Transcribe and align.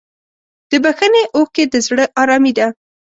د 0.69 0.71
بښنې 0.83 1.23
اوښکې 1.35 1.63
د 1.73 1.75
زړه 1.87 2.05
ارامي 2.21 2.53
ده. 2.57 2.67